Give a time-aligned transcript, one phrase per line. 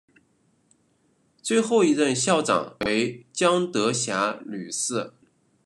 [1.43, 5.13] 最后一任校长为江德霞女士。